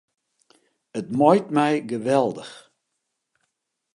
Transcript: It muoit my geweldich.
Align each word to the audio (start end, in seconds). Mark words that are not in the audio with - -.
It 0.99 1.07
muoit 1.17 1.47
my 1.57 1.71
geweldich. 1.89 2.53